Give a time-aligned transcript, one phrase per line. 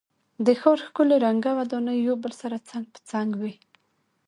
[0.45, 3.53] د ښار ښکلی رنګه ودانۍ یو بل سره څنګ په څنګ وې.